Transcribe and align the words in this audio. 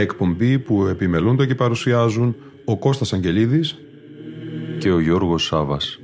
εκπομπή 0.00 0.58
που 0.58 0.86
επιμελούνται 0.86 1.46
και 1.46 1.54
παρουσιάζουν 1.54 2.36
ο 2.64 2.78
Κώστας 2.78 3.12
Αγγελίδης 3.12 3.78
και 4.78 4.90
ο 4.90 5.00
Γιώργος 5.00 5.44
Σάβας. 5.44 5.98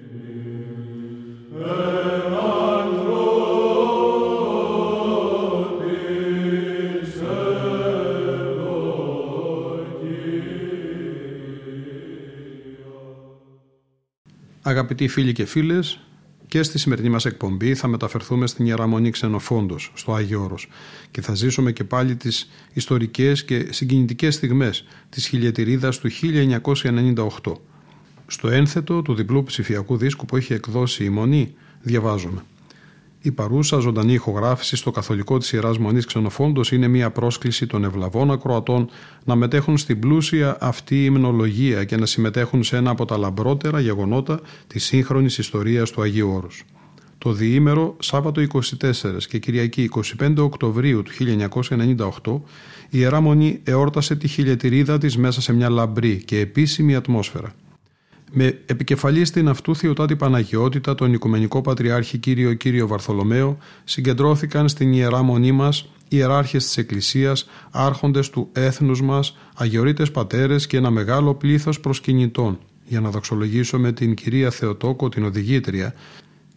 Αγαπητοί 14.62 15.08
φίλοι 15.08 15.33
και 15.33 15.44
φίλες, 15.44 16.05
και 16.48 16.62
στη 16.62 16.78
σημερινή 16.78 17.09
μας 17.09 17.24
εκπομπή 17.24 17.74
θα 17.74 17.88
μεταφερθούμε 17.88 18.46
στην 18.46 18.66
Ιεραμονή 18.66 19.10
Ξενοφόντος, 19.10 19.92
στο 19.95 20.14
Άγιο 20.14 20.42
Όρος 20.42 20.69
και 21.10 21.20
θα 21.20 21.34
ζήσουμε 21.34 21.72
και 21.72 21.84
πάλι 21.84 22.16
τις 22.16 22.50
ιστορικές 22.72 23.44
και 23.44 23.66
συγκινητικές 23.70 24.34
στιγμές 24.34 24.84
της 25.08 25.27
χιλιετηρίδας 25.27 25.98
του 25.98 26.08
1998 26.11 27.52
στο 28.27 28.48
ένθετο 28.48 29.02
του 29.02 29.14
διπλού 29.14 29.42
ψηφιακού 29.42 29.97
δίσκου 29.97 30.24
που 30.24 30.36
έχει 30.36 30.52
εκδώσει 30.52 31.05
η 31.05 31.08
Μονή, 31.08 31.55
διαβάζουμε. 31.83 32.42
Η 33.27 33.32
παρούσα 33.32 33.78
ζωντανή 33.78 34.12
ηχογράφηση 34.12 34.77
στο 34.77 34.91
καθολικό 34.91 35.38
της 35.38 35.52
Ιεράς 35.52 35.78
Μονής 35.78 36.06
Ξενοφόντος 36.06 36.72
είναι 36.72 36.88
μια 36.88 37.10
πρόσκληση 37.10 37.66
των 37.66 37.84
ευλαβών 37.84 38.30
ακροατών 38.30 38.88
να 39.24 39.34
μετέχουν 39.34 39.77
στην 39.78 39.98
πλούσια 39.98 40.56
αυτή 40.60 41.05
υμνολογία 41.05 41.84
και 41.84 41.96
να 41.96 42.06
συμμετέχουν 42.06 42.62
σε 42.62 42.77
ένα 42.77 42.91
από 42.91 43.05
τα 43.05 43.16
λαμπρότερα 43.16 43.80
γεγονότα 43.80 44.41
της 44.66 44.84
σύγχρονης 44.84 45.38
ιστορίας 45.38 45.91
του 45.91 46.02
Αγίου 46.02 46.30
Όρους. 46.30 46.64
Το 47.18 47.33
διήμερο 47.33 47.96
Σάββατο 47.98 48.41
24 48.41 48.62
και 49.28 49.38
Κυριακή 49.38 49.90
25 50.20 50.34
Οκτωβρίου 50.38 51.02
του 51.02 51.12
1998 52.24 52.40
η 52.90 52.98
Ιερά 52.98 53.20
Μονή 53.20 53.61
εόρτασε 53.64 54.16
τη 54.16 54.28
χιλιετηρίδα 54.28 54.98
της 54.98 55.16
μέσα 55.16 55.40
σε 55.40 55.52
μια 55.52 55.68
λαμπρή 55.68 56.22
και 56.24 56.38
επίσημη 56.38 56.94
ατμόσφαιρα 56.94 57.55
με 58.32 58.58
επικεφαλής 58.66 59.28
στην 59.28 59.48
αυτού 59.48 59.77
Θεοτάτη 59.77 60.16
Παναγιότητα 60.16 60.94
τον 60.94 61.12
Οικουμενικό 61.12 61.60
Πατριάρχη 61.60 62.19
Κύριο 62.19 62.55
Κύριο 62.55 62.86
Βαρθολομαίο 62.86 63.58
συγκεντρώθηκαν 63.84 64.68
στην 64.68 64.92
Ιερά 64.92 65.22
Μονή 65.22 65.52
μας 65.52 65.88
ιεράρχες 66.08 66.64
της 66.64 66.77
Εκκλησίας, 66.77 67.48
άρχοντες 67.70 68.30
του 68.30 68.48
έθνους 68.52 69.02
μας, 69.02 69.36
αγιορείτες 69.55 70.10
πατέρες 70.10 70.66
και 70.66 70.77
ένα 70.77 70.91
μεγάλο 70.91 71.34
πλήθος 71.34 71.80
προσκυνητών 71.80 72.58
για 72.84 73.00
να 73.00 73.10
δοξολογήσουμε 73.10 73.92
την 73.92 74.14
Κυρία 74.14 74.50
Θεοτόκο 74.50 75.08
την 75.08 75.24
Οδηγήτρια 75.24 75.94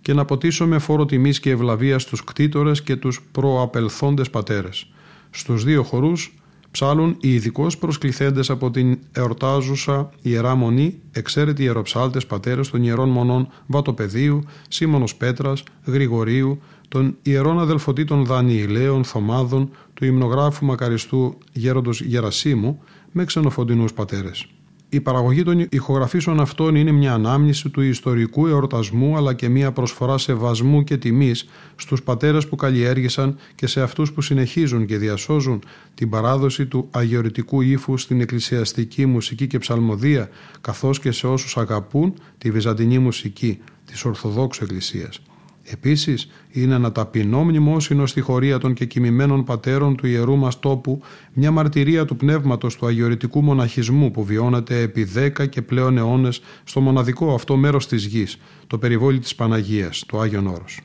και 0.01 0.13
να 0.13 0.25
ποτίσουμε 0.25 0.79
φόρο 0.79 1.05
τιμής 1.05 1.39
και 1.39 1.49
ευλαβίας 1.49 2.01
στους 2.01 2.23
κτήτορες 2.23 2.81
και 2.81 2.95
τους 2.95 3.21
προαπελθόντες 3.31 4.29
πατέρες. 4.29 4.87
Στους 5.29 5.63
δύο 5.63 5.83
χορούς 5.83 6.38
ψάλουν 6.71 7.17
οι 7.19 7.33
ειδικώς 7.33 7.77
προσκληθέντες 7.77 8.49
από 8.49 8.71
την 8.71 8.99
εορτάζουσα 9.11 10.09
ιερά 10.21 10.55
μονή, 10.55 10.99
εξαίρετοι 11.11 11.63
ιεροψάλτες 11.63 12.25
πατέρες 12.25 12.69
των 12.69 12.83
ιερών 12.83 13.09
μονών 13.09 13.47
Βατοπεδίου, 13.65 14.43
Σίμωνος 14.67 15.15
Πέτρας, 15.15 15.63
Γρηγορίου, 15.85 16.61
των 16.87 17.17
ιερών 17.21 17.59
αδελφοτήτων 17.59 18.25
Δανιηλαίων, 18.25 19.03
Θωμάδων, 19.03 19.69
του 19.93 20.05
υμνογράφου 20.05 20.65
μακαριστού 20.65 21.37
Γέροντος 21.51 22.01
Γερασίμου, 22.01 22.81
με 23.11 23.25
ξενοφοντινούς 23.25 23.93
πατέρες. 23.93 24.47
Η 24.91 25.01
παραγωγή 25.01 25.43
των 25.43 25.67
ηχογραφήσεων 25.69 26.39
αυτών 26.39 26.75
είναι 26.75 26.91
μια 26.91 27.13
ανάμνηση 27.13 27.69
του 27.69 27.81
ιστορικού 27.81 28.47
εορτασμού 28.47 29.17
αλλά 29.17 29.33
και 29.33 29.49
μια 29.49 29.71
προσφορά 29.71 30.17
σεβασμού 30.17 30.83
και 30.83 30.97
τιμής 30.97 31.47
στους 31.75 32.03
πατέρες 32.03 32.47
που 32.47 32.55
καλλιέργησαν 32.55 33.37
και 33.55 33.67
σε 33.67 33.81
αυτούς 33.81 34.13
που 34.13 34.21
συνεχίζουν 34.21 34.85
και 34.85 34.97
διασώζουν 34.97 35.63
την 35.93 36.09
παράδοση 36.09 36.65
του 36.65 36.87
αγιορητικού 36.91 37.61
ύφου 37.61 37.97
στην 37.97 38.21
εκκλησιαστική 38.21 39.05
μουσική 39.05 39.47
και 39.47 39.57
ψαλμοδία 39.57 40.29
καθώς 40.61 40.99
και 40.99 41.11
σε 41.11 41.27
όσους 41.27 41.57
αγαπούν 41.57 42.13
τη 42.37 42.51
βυζαντινή 42.51 42.99
μουσική 42.99 43.59
της 43.85 44.05
Ορθοδόξου 44.05 44.63
Εκκλησίας. 44.63 45.21
Επίσης, 45.71 46.29
είναι 46.51 46.75
ένα 46.75 46.91
ταπεινό 46.91 47.43
μνημόσυνο 47.43 48.05
στη 48.05 48.21
χωρία 48.21 48.57
των 48.57 48.73
κεκοιμημένων 48.73 49.43
πατέρων 49.43 49.95
του 49.95 50.07
ιερού 50.07 50.37
μας 50.37 50.59
τόπου, 50.59 51.01
μια 51.33 51.51
μαρτυρία 51.51 52.05
του 52.05 52.15
πνεύματος 52.15 52.75
του 52.75 52.85
αγιορητικού 52.85 53.41
μοναχισμού 53.41 54.11
που 54.11 54.23
βιώνεται 54.23 54.81
επί 54.81 55.03
δέκα 55.03 55.45
και 55.45 55.61
πλέον 55.61 55.97
αιώνες 55.97 56.41
στο 56.63 56.81
μοναδικό 56.81 57.33
αυτό 57.33 57.55
μέρος 57.55 57.87
της 57.87 58.05
γης, 58.05 58.37
το 58.67 58.77
περιβόλι 58.77 59.19
της 59.19 59.35
Παναγίας, 59.35 60.03
το 60.07 60.19
Άγιον 60.19 60.47
Όρος. 60.47 60.79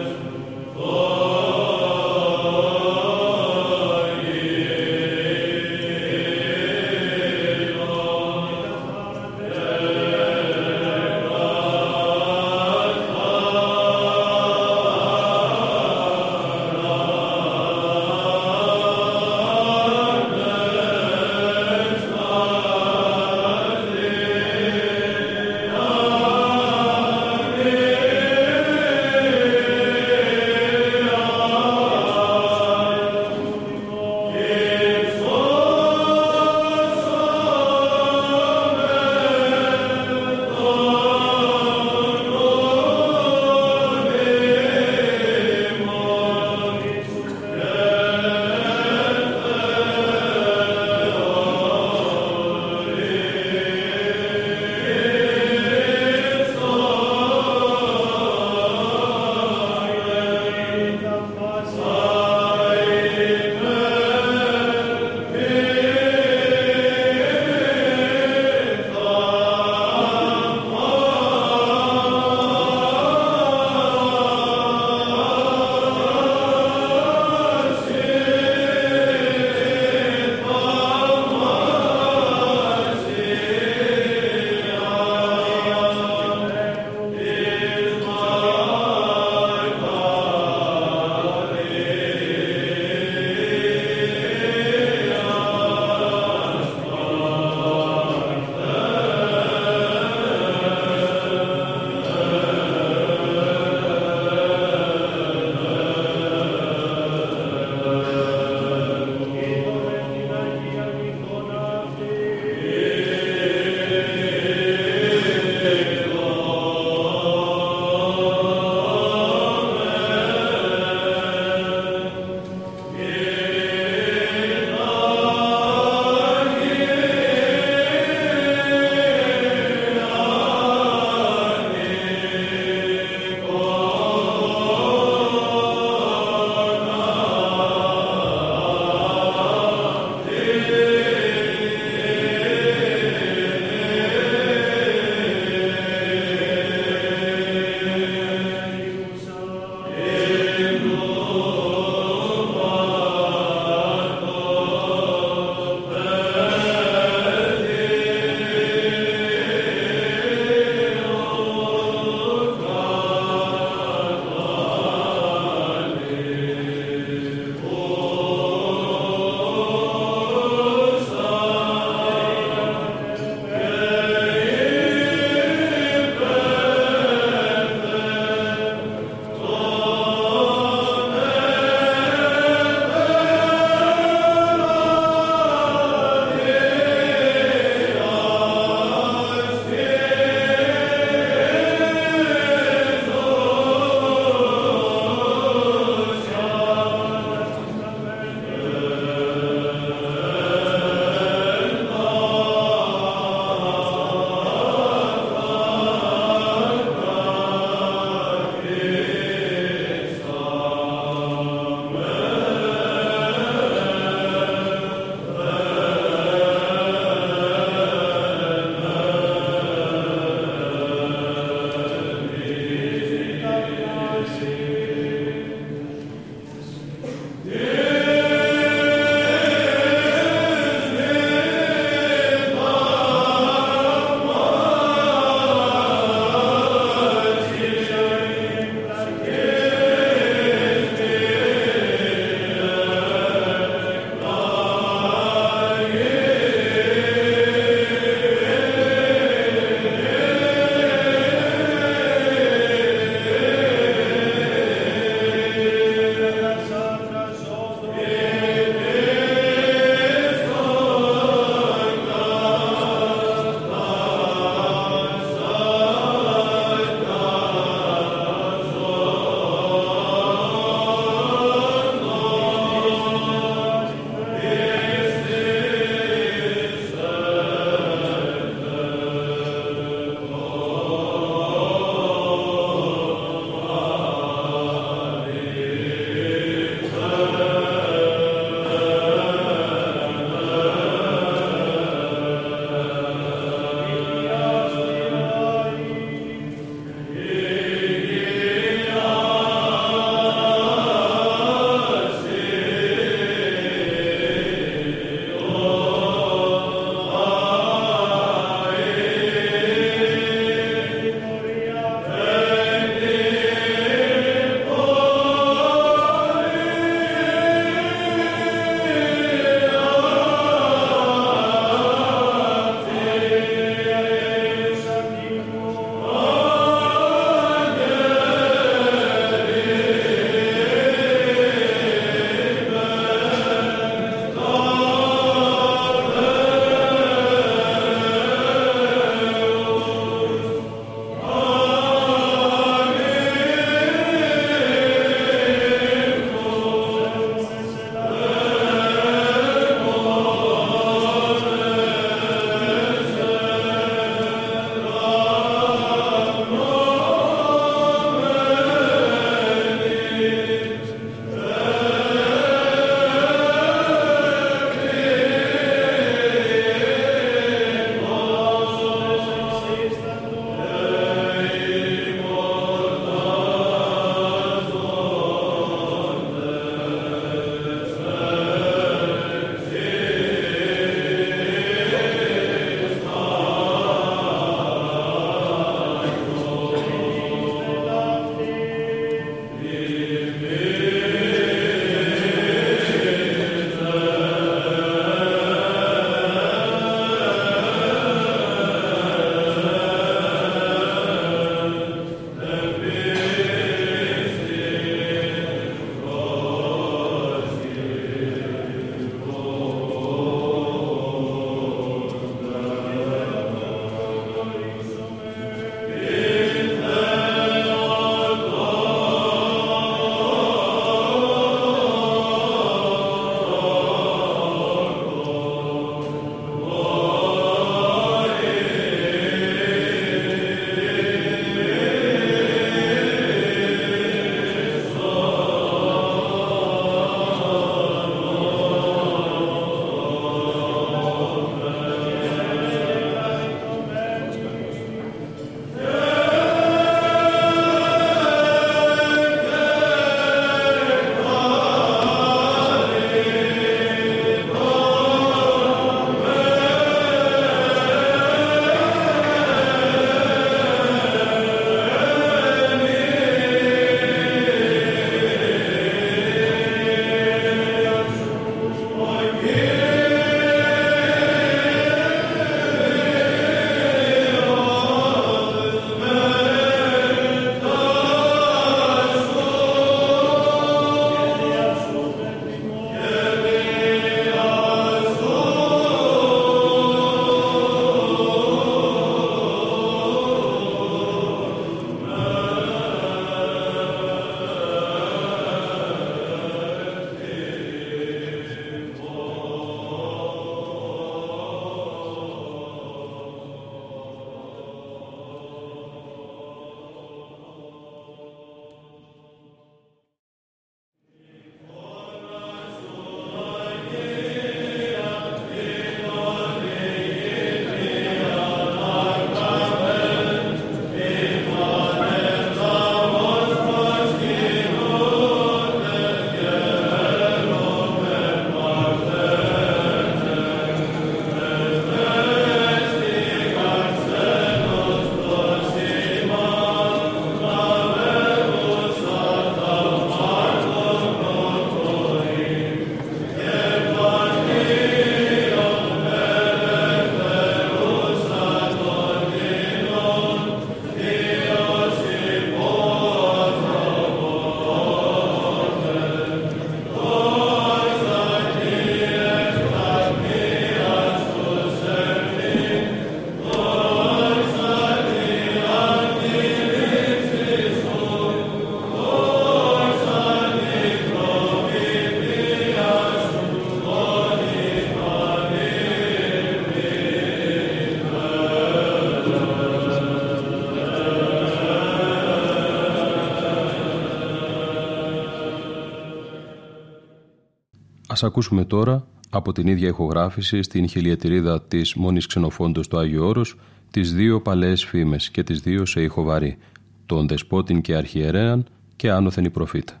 Ας 588.12 588.22
ακούσουμε 588.22 588.64
τώρα 588.64 589.06
από 589.30 589.52
την 589.52 589.66
ίδια 589.66 589.88
ηχογράφηση 589.88 590.62
στην 590.62 590.88
χιλιετηρίδα 590.88 591.62
της 591.62 591.94
Μόνης 591.94 592.26
Ξενοφόντος 592.26 592.88
του 592.88 592.98
Άγιου 592.98 593.24
Όρος 593.24 593.56
τις 593.90 594.14
δύο 594.14 594.40
παλαιές 594.40 594.84
φήμες 594.84 595.30
και 595.30 595.42
τις 595.42 595.60
δύο 595.60 595.84
σε 595.86 596.02
ηχοβαρή, 596.02 596.58
τον 597.06 597.28
Δεσπότην 597.28 597.80
και 597.80 597.96
Αρχιερέαν 597.96 598.66
και 598.96 599.10
άνωθεν 599.10 599.44
η 599.44 599.50
προφήτα. 599.50 600.00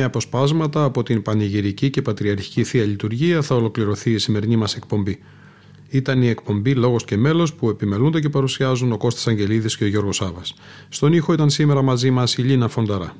Με 0.00 0.06
αποσπάσματα 0.06 0.84
από 0.84 1.02
την 1.02 1.22
πανηγυρική 1.22 1.90
και 1.90 2.02
πατριαρχική 2.02 2.64
θεία 2.64 2.84
λειτουργία 2.84 3.42
θα 3.42 3.54
ολοκληρωθεί 3.54 4.10
η 4.10 4.18
σημερινή 4.18 4.56
μας 4.56 4.76
εκπομπή. 4.76 5.18
Ήταν 5.88 6.22
η 6.22 6.28
εκπομπή 6.28 6.74
Λόγος 6.74 7.04
και 7.04 7.16
Μέλος 7.16 7.54
που 7.54 7.68
επιμελούνται 7.68 8.20
και 8.20 8.28
παρουσιάζουν 8.28 8.92
ο 8.92 8.96
Κώστας 8.96 9.26
Αγγελίδης 9.26 9.76
και 9.76 9.84
ο 9.84 9.86
Γιώργος 9.86 10.16
Σάβα. 10.16 10.42
Στον 10.88 11.12
ήχο 11.12 11.32
ήταν 11.32 11.50
σήμερα 11.50 11.82
μαζί 11.82 12.10
μας 12.10 12.36
η 12.36 12.42
Λίνα 12.42 12.68
Φονταρά. 12.68 13.16